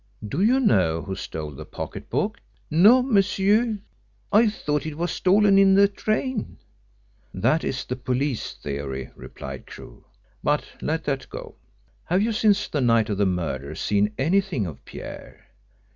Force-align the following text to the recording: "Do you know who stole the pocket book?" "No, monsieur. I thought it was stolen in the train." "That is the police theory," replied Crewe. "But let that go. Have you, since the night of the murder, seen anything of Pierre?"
"Do 0.27 0.41
you 0.41 0.59
know 0.59 1.03
who 1.03 1.13
stole 1.13 1.51
the 1.51 1.63
pocket 1.63 2.09
book?" 2.09 2.39
"No, 2.71 3.03
monsieur. 3.03 3.77
I 4.31 4.49
thought 4.49 4.87
it 4.87 4.97
was 4.97 5.11
stolen 5.11 5.59
in 5.59 5.75
the 5.75 5.87
train." 5.87 6.57
"That 7.35 7.63
is 7.63 7.85
the 7.85 7.95
police 7.95 8.53
theory," 8.55 9.11
replied 9.15 9.67
Crewe. 9.67 10.03
"But 10.43 10.63
let 10.81 11.03
that 11.03 11.29
go. 11.29 11.53
Have 12.05 12.23
you, 12.23 12.31
since 12.31 12.67
the 12.67 12.81
night 12.81 13.09
of 13.11 13.19
the 13.19 13.27
murder, 13.27 13.75
seen 13.75 14.11
anything 14.17 14.65
of 14.65 14.83
Pierre?" 14.85 15.45